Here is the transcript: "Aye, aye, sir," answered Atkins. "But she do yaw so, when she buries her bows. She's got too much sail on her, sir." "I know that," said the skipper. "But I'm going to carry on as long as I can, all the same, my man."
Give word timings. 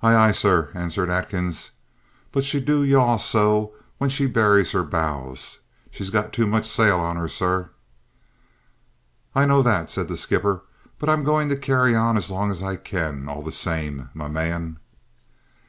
"Aye, 0.00 0.14
aye, 0.14 0.30
sir," 0.30 0.70
answered 0.76 1.10
Atkins. 1.10 1.72
"But 2.30 2.44
she 2.44 2.60
do 2.60 2.84
yaw 2.84 3.16
so, 3.16 3.74
when 3.96 4.10
she 4.10 4.28
buries 4.28 4.70
her 4.70 4.84
bows. 4.84 5.58
She's 5.90 6.10
got 6.10 6.32
too 6.32 6.46
much 6.46 6.64
sail 6.70 7.00
on 7.00 7.16
her, 7.16 7.26
sir." 7.26 7.70
"I 9.34 9.44
know 9.44 9.60
that," 9.60 9.90
said 9.90 10.06
the 10.06 10.16
skipper. 10.16 10.62
"But 11.00 11.08
I'm 11.08 11.24
going 11.24 11.48
to 11.48 11.56
carry 11.56 11.96
on 11.96 12.16
as 12.16 12.30
long 12.30 12.52
as 12.52 12.62
I 12.62 12.76
can, 12.76 13.28
all 13.28 13.42
the 13.42 13.50
same, 13.50 14.08
my 14.14 14.28
man." 14.28 14.78